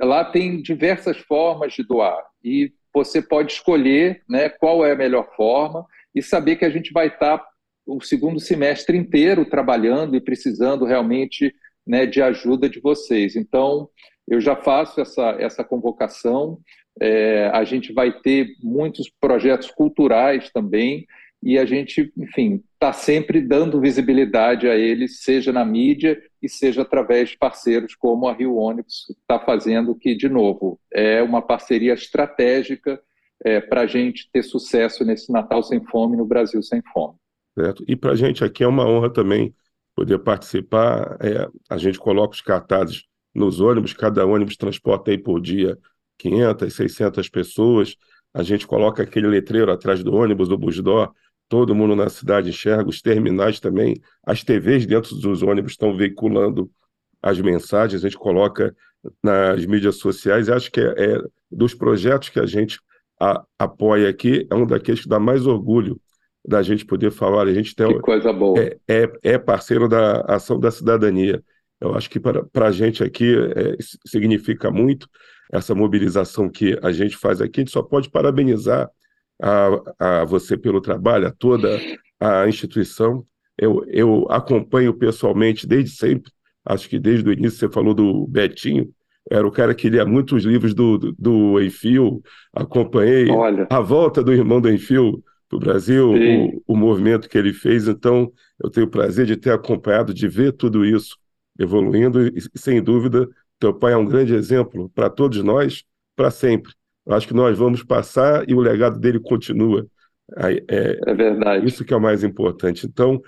Lá 0.00 0.24
tem 0.24 0.60
diversas 0.60 1.18
formas 1.18 1.72
de 1.74 1.84
doar 1.84 2.22
e 2.42 2.72
você 2.92 3.22
pode 3.22 3.52
escolher 3.52 4.22
né, 4.28 4.48
qual 4.48 4.84
é 4.84 4.92
a 4.92 4.96
melhor 4.96 5.28
forma 5.36 5.86
e 6.14 6.22
saber 6.22 6.56
que 6.56 6.64
a 6.64 6.70
gente 6.70 6.92
vai 6.92 7.06
estar 7.06 7.44
o 7.86 8.00
segundo 8.00 8.40
semestre 8.40 8.96
inteiro 8.96 9.44
trabalhando 9.44 10.16
e 10.16 10.20
precisando 10.20 10.84
realmente 10.84 11.54
né, 11.86 12.06
de 12.06 12.20
ajuda 12.20 12.68
de 12.68 12.80
vocês. 12.80 13.36
Então, 13.36 13.88
eu 14.26 14.40
já 14.40 14.56
faço 14.56 15.00
essa, 15.00 15.36
essa 15.38 15.64
convocação. 15.64 16.58
É, 17.00 17.48
a 17.52 17.64
gente 17.64 17.92
vai 17.92 18.12
ter 18.20 18.48
muitos 18.62 19.10
projetos 19.20 19.70
culturais 19.70 20.50
também 20.50 21.06
e 21.42 21.58
a 21.58 21.64
gente, 21.64 22.12
enfim, 22.16 22.62
está 22.74 22.92
sempre 22.92 23.40
dando 23.40 23.80
visibilidade 23.80 24.68
a 24.68 24.76
eles, 24.76 25.22
seja 25.22 25.52
na 25.52 25.64
mídia 25.64 26.20
e 26.42 26.48
seja 26.48 26.82
através 26.82 27.30
de 27.30 27.38
parceiros 27.38 27.94
como 27.94 28.28
a 28.28 28.32
Rio 28.32 28.56
Ônibus 28.56 29.06
está 29.20 29.38
fazendo, 29.38 29.94
que, 29.94 30.14
de 30.14 30.28
novo, 30.28 30.78
é 30.92 31.22
uma 31.22 31.40
parceria 31.40 31.94
estratégica 31.94 33.00
é, 33.44 33.60
para 33.60 33.82
a 33.82 33.86
gente 33.86 34.28
ter 34.30 34.42
sucesso 34.42 35.04
nesse 35.04 35.32
Natal 35.32 35.62
Sem 35.62 35.82
Fome 35.86 36.16
no 36.16 36.26
Brasil 36.26 36.62
Sem 36.62 36.82
Fome. 36.92 37.16
Certo. 37.58 37.84
E 37.88 37.96
para 37.96 38.12
a 38.12 38.16
gente 38.16 38.44
aqui 38.44 38.62
é 38.62 38.66
uma 38.66 38.86
honra 38.86 39.10
também 39.10 39.54
poder 39.94 40.18
participar. 40.18 41.16
É, 41.20 41.48
a 41.68 41.76
gente 41.76 41.98
coloca 41.98 42.34
os 42.34 42.40
cartazes 42.40 43.04
nos 43.34 43.60
ônibus, 43.60 43.92
cada 43.92 44.26
ônibus 44.26 44.56
transporta 44.56 45.10
aí 45.10 45.18
por 45.18 45.40
dia 45.40 45.78
500, 46.18 46.72
600 46.72 47.28
pessoas. 47.28 47.96
A 48.32 48.42
gente 48.42 48.66
coloca 48.66 49.02
aquele 49.02 49.26
letreiro 49.26 49.72
atrás 49.72 50.04
do 50.04 50.14
ônibus, 50.14 50.48
do 50.48 50.56
busdó, 50.56 51.12
todo 51.50 51.74
mundo 51.74 51.96
na 51.96 52.08
cidade 52.08 52.48
enxerga, 52.48 52.88
os 52.88 53.02
terminais 53.02 53.58
também, 53.58 54.00
as 54.24 54.44
TVs 54.44 54.86
dentro 54.86 55.16
dos 55.16 55.42
ônibus 55.42 55.72
estão 55.72 55.96
veiculando 55.96 56.70
as 57.20 57.40
mensagens, 57.40 58.04
a 58.04 58.08
gente 58.08 58.16
coloca 58.16 58.74
nas 59.20 59.66
mídias 59.66 59.96
sociais, 59.96 60.46
e 60.46 60.52
acho 60.52 60.70
que 60.70 60.80
é, 60.80 60.84
é 60.96 61.18
dos 61.50 61.74
projetos 61.74 62.28
que 62.28 62.38
a 62.38 62.46
gente 62.46 62.78
a, 63.20 63.44
apoia 63.58 64.08
aqui, 64.08 64.46
é 64.48 64.54
um 64.54 64.64
daqueles 64.64 65.00
que 65.00 65.08
dá 65.08 65.18
mais 65.18 65.44
orgulho 65.44 66.00
da 66.46 66.62
gente 66.62 66.86
poder 66.86 67.10
falar. 67.10 67.48
A 67.48 67.52
gente 67.52 67.74
tem, 67.74 67.88
que 67.88 68.00
coisa 68.00 68.32
boa. 68.32 68.56
É, 68.56 68.78
é, 68.88 69.12
é 69.22 69.38
parceiro 69.38 69.88
da 69.88 70.20
ação 70.20 70.58
da 70.58 70.70
cidadania. 70.70 71.42
Eu 71.80 71.96
acho 71.96 72.08
que 72.08 72.20
para 72.20 72.66
a 72.68 72.70
gente 72.70 73.02
aqui 73.02 73.34
é, 73.34 73.76
significa 74.06 74.70
muito 74.70 75.08
essa 75.52 75.74
mobilização 75.74 76.48
que 76.48 76.78
a 76.80 76.92
gente 76.92 77.16
faz 77.16 77.40
aqui. 77.40 77.60
A 77.60 77.62
gente 77.62 77.72
só 77.72 77.82
pode 77.82 78.08
parabenizar 78.08 78.88
a, 79.40 80.20
a 80.20 80.24
você 80.24 80.56
pelo 80.56 80.80
trabalho, 80.80 81.26
a 81.26 81.30
toda 81.30 81.80
a 82.18 82.48
instituição. 82.48 83.24
Eu, 83.56 83.84
eu 83.88 84.26
acompanho 84.30 84.94
pessoalmente 84.94 85.66
desde 85.66 85.90
sempre, 85.90 86.30
acho 86.64 86.88
que 86.88 86.98
desde 86.98 87.28
o 87.28 87.32
início 87.32 87.58
você 87.58 87.68
falou 87.68 87.94
do 87.94 88.26
Betinho, 88.26 88.92
era 89.30 89.46
o 89.46 89.50
cara 89.50 89.74
que 89.74 89.88
lia 89.88 90.04
muitos 90.04 90.44
livros 90.44 90.74
do, 90.74 90.98
do, 90.98 91.14
do 91.18 91.60
Enfio, 91.60 92.22
acompanhei 92.52 93.30
Olha. 93.30 93.66
a 93.70 93.80
volta 93.80 94.22
do 94.22 94.32
irmão 94.32 94.60
do 94.60 94.70
Enfio 94.70 95.22
para 95.48 95.56
o 95.56 95.60
Brasil, 95.60 96.12
o, 96.12 96.62
o, 96.74 96.76
movimento 96.76 97.28
que 97.28 97.36
ele 97.36 97.52
fez, 97.52 97.86
então 97.86 98.32
eu 98.62 98.70
tenho 98.70 98.86
o 98.86 98.90
prazer 98.90 99.26
de 99.26 99.36
ter 99.36 99.52
acompanhado, 99.52 100.14
de 100.14 100.26
ver 100.28 100.52
tudo 100.52 100.84
isso 100.84 101.18
evoluindo, 101.58 102.28
e 102.28 102.40
sem 102.54 102.82
dúvida, 102.82 103.28
teu 103.58 103.74
pai 103.74 103.92
é 103.92 103.96
um 103.96 104.06
grande 104.06 104.32
exemplo 104.32 104.88
para 104.94 105.10
todos 105.10 105.42
nós, 105.42 105.84
para 106.16 106.30
sempre. 106.30 106.72
Eu 107.06 107.14
acho 107.14 107.26
que 107.26 107.34
nós 107.34 107.56
vamos 107.56 107.82
passar 107.82 108.48
e 108.48 108.54
o 108.54 108.60
legado 108.60 108.98
dele 108.98 109.18
continua. 109.18 109.86
É, 110.36 111.00
é 111.06 111.14
verdade. 111.14 111.66
Isso 111.66 111.84
que 111.84 111.92
é 111.92 111.96
o 111.96 112.00
mais 112.00 112.22
importante. 112.22 112.86
Então, 112.86 113.20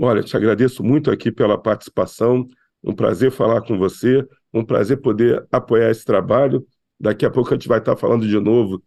olha, 0.00 0.22
te 0.22 0.36
agradeço 0.36 0.82
muito 0.84 1.10
aqui 1.10 1.32
pela 1.32 1.60
participação, 1.60 2.46
um 2.82 2.94
prazer 2.94 3.30
falar 3.30 3.62
com 3.62 3.78
você, 3.78 4.24
um 4.52 4.64
prazer 4.64 5.00
poder 5.00 5.44
apoiar 5.50 5.90
esse 5.90 6.04
trabalho. 6.04 6.64
Daqui 7.00 7.26
a 7.26 7.30
pouco 7.30 7.50
a 7.50 7.54
gente 7.54 7.68
vai 7.68 7.78
estar 7.78 7.96
falando 7.96 8.26
de 8.26 8.38
novo 8.38 8.82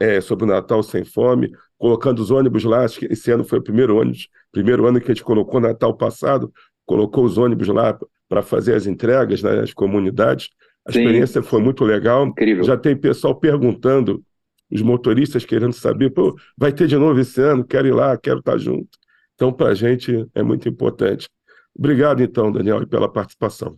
é, 0.00 0.20
sobre 0.20 0.44
o 0.44 0.48
Natal 0.48 0.82
Sem 0.82 1.04
Fome, 1.04 1.52
colocando 1.78 2.20
os 2.20 2.30
ônibus 2.30 2.64
lá. 2.64 2.84
Acho 2.84 3.00
que 3.00 3.06
esse 3.06 3.30
ano 3.30 3.44
foi 3.44 3.58
o 3.58 3.62
primeiro 3.62 3.96
ônibus, 3.96 4.28
primeiro 4.50 4.86
ano 4.86 5.00
que 5.00 5.10
a 5.10 5.14
gente 5.14 5.24
colocou 5.24 5.60
Natal 5.60 5.94
passado, 5.96 6.52
colocou 6.86 7.24
os 7.24 7.38
ônibus 7.38 7.68
lá 7.68 7.98
para 8.28 8.42
fazer 8.42 8.74
as 8.74 8.86
entregas 8.86 9.42
nas 9.42 9.68
né, 9.68 9.74
comunidades. 9.74 10.50
A 10.86 10.92
Sim. 10.92 11.00
experiência 11.00 11.42
foi 11.42 11.60
muito 11.60 11.84
legal. 11.84 12.26
Incrível. 12.26 12.64
Já 12.64 12.76
tem 12.76 12.96
pessoal 12.96 13.34
perguntando, 13.34 14.22
os 14.70 14.82
motoristas 14.82 15.44
querendo 15.44 15.72
saber, 15.72 16.10
pô, 16.10 16.36
vai 16.56 16.72
ter 16.72 16.86
de 16.86 16.96
novo 16.96 17.18
esse 17.20 17.40
ano, 17.40 17.64
quero 17.64 17.86
ir 17.88 17.94
lá, 17.94 18.16
quero 18.16 18.40
estar 18.40 18.58
junto. 18.58 18.98
Então, 19.34 19.52
para 19.52 19.70
a 19.70 19.74
gente 19.74 20.26
é 20.34 20.42
muito 20.42 20.68
importante. 20.68 21.28
Obrigado, 21.76 22.22
então, 22.22 22.52
Daniel, 22.52 22.86
pela 22.86 23.10
participação. 23.10 23.76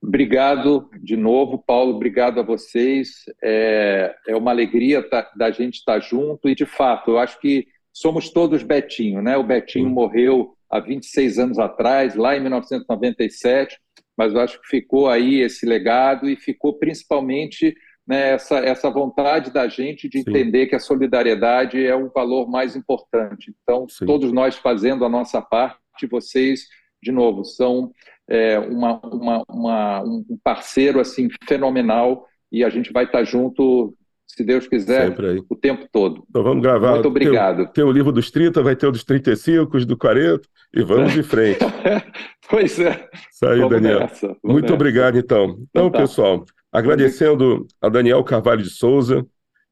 Obrigado 0.00 0.88
de 1.02 1.16
novo, 1.16 1.58
Paulo. 1.58 1.96
Obrigado 1.96 2.38
a 2.38 2.42
vocês. 2.42 3.24
É, 3.42 4.14
é 4.28 4.36
uma 4.36 4.52
alegria 4.52 5.02
tá, 5.02 5.28
da 5.36 5.50
gente 5.50 5.78
estar 5.78 5.98
junto 5.98 6.48
e, 6.48 6.54
de 6.54 6.64
fato, 6.64 7.12
eu 7.12 7.18
acho 7.18 7.40
que 7.40 7.66
somos 7.92 8.30
todos 8.30 8.62
Betinho, 8.62 9.20
né? 9.20 9.36
O 9.36 9.42
Betinho 9.42 9.90
morreu 9.90 10.54
há 10.70 10.78
26 10.78 11.38
anos 11.38 11.58
atrás, 11.58 12.14
lá 12.14 12.36
em 12.36 12.40
1997, 12.40 13.76
mas 14.18 14.34
eu 14.34 14.40
acho 14.40 14.60
que 14.60 14.66
ficou 14.66 15.08
aí 15.08 15.40
esse 15.40 15.64
legado 15.64 16.28
e 16.28 16.34
ficou 16.34 16.74
principalmente 16.74 17.74
né, 18.04 18.30
essa, 18.30 18.56
essa 18.58 18.90
vontade 18.90 19.52
da 19.52 19.68
gente 19.68 20.08
de 20.08 20.22
Sim. 20.22 20.30
entender 20.30 20.66
que 20.66 20.74
a 20.74 20.80
solidariedade 20.80 21.84
é 21.84 21.94
o 21.94 22.10
valor 22.10 22.50
mais 22.50 22.74
importante. 22.74 23.54
Então, 23.62 23.86
Sim. 23.88 24.06
todos 24.06 24.32
nós 24.32 24.56
fazendo 24.56 25.04
a 25.04 25.08
nossa 25.08 25.40
parte, 25.40 25.78
vocês, 26.10 26.66
de 27.02 27.12
novo, 27.12 27.44
são 27.44 27.92
é, 28.28 28.58
uma, 28.58 28.98
uma, 29.00 29.44
uma, 29.48 30.02
um 30.02 30.38
parceiro 30.42 31.00
assim 31.00 31.28
fenomenal 31.46 32.26
e 32.50 32.64
a 32.64 32.70
gente 32.70 32.92
vai 32.92 33.04
estar 33.04 33.24
junto, 33.24 33.94
se 34.38 34.44
Deus 34.44 34.68
quiser, 34.68 35.12
o 35.50 35.56
tempo 35.56 35.88
todo. 35.90 36.24
Então 36.30 36.44
vamos 36.44 36.62
gravar. 36.62 36.92
Muito 36.92 37.08
obrigado. 37.08 37.64
Tem, 37.64 37.72
tem 37.74 37.84
o 37.84 37.90
livro 37.90 38.12
dos 38.12 38.30
30, 38.30 38.62
vai 38.62 38.76
ter 38.76 38.86
o 38.86 38.92
dos 38.92 39.02
35, 39.02 39.76
os 39.76 39.84
do 39.84 39.96
40 39.96 40.42
e 40.72 40.82
vamos 40.82 41.12
de 41.12 41.24
frente. 41.24 41.58
pois 42.48 42.78
é. 42.78 43.08
Isso 43.32 43.46
aí, 43.46 43.58
vamos 43.58 43.70
Daniel. 43.74 44.00
Nessa, 44.00 44.36
Muito 44.44 44.62
nessa. 44.62 44.74
obrigado, 44.74 45.18
então. 45.18 45.44
Então, 45.44 45.66
então 45.70 45.90
tá. 45.90 45.98
pessoal, 45.98 46.44
Agradecendo 46.70 47.66
a 47.80 47.88
Daniel 47.88 48.22
Carvalho 48.22 48.62
de 48.62 48.70
Souza 48.70 49.26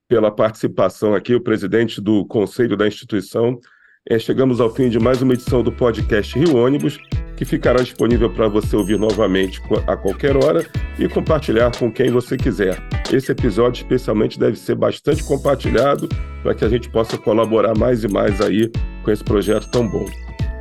pela 0.08 0.30
participação 0.30 1.14
aqui, 1.14 1.34
o 1.34 1.40
presidente 1.40 2.00
do 2.00 2.24
Conselho 2.26 2.76
da 2.76 2.88
instituição. 2.88 3.60
É, 4.08 4.20
chegamos 4.20 4.60
ao 4.60 4.70
fim 4.70 4.88
de 4.88 5.00
mais 5.00 5.20
uma 5.20 5.32
edição 5.32 5.64
do 5.64 5.72
podcast 5.72 6.38
Rio 6.38 6.56
Ônibus, 6.56 6.96
que 7.36 7.44
ficará 7.44 7.82
disponível 7.82 8.30
para 8.30 8.46
você 8.46 8.76
ouvir 8.76 8.96
novamente 8.96 9.60
a 9.84 9.96
qualquer 9.96 10.36
hora 10.36 10.64
e 10.96 11.08
compartilhar 11.08 11.76
com 11.76 11.90
quem 11.90 12.12
você 12.12 12.36
quiser. 12.36 12.80
Esse 13.12 13.32
episódio, 13.32 13.82
especialmente, 13.82 14.38
deve 14.38 14.56
ser 14.56 14.76
bastante 14.76 15.24
compartilhado 15.24 16.08
para 16.40 16.54
que 16.54 16.64
a 16.64 16.68
gente 16.68 16.88
possa 16.88 17.18
colaborar 17.18 17.76
mais 17.76 18.04
e 18.04 18.08
mais 18.08 18.40
aí 18.40 18.70
com 19.02 19.10
esse 19.10 19.24
projeto 19.24 19.68
tão 19.72 19.88
bom. 19.88 20.06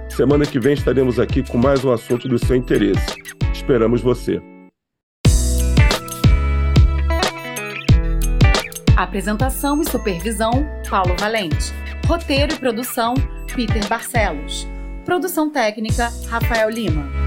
Semana 0.10 0.44
que 0.44 0.60
vem 0.60 0.74
estaremos 0.74 1.20
aqui 1.20 1.44
com 1.44 1.60
mais 1.60 1.86
um 1.86 1.92
assunto 1.92 2.28
do 2.28 2.40
seu 2.40 2.56
interesse. 2.56 3.14
Esperamos 3.54 4.02
você. 4.02 4.42
Apresentação 8.98 9.80
e 9.84 9.92
supervisão: 9.92 10.66
Paulo 10.90 11.16
Valente. 11.20 11.72
Roteiro 12.08 12.54
e 12.54 12.58
produção: 12.58 13.14
Peter 13.56 13.88
Barcelos. 13.88 14.68
Produção 15.06 15.50
técnica: 15.50 16.12
Rafael 16.28 16.70
Lima. 16.70 17.26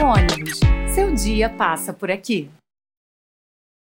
Ônibus. 0.00 0.60
Seu 0.94 1.12
dia 1.12 1.50
passa 1.50 1.92
por 1.92 2.10
aqui. 2.10 2.48